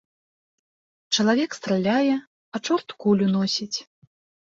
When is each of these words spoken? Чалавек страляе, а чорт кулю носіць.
Чалавек 1.13 1.51
страляе, 1.59 2.15
а 2.57 2.65
чорт 2.65 2.87
кулю 3.07 3.25
носіць. 3.39 3.73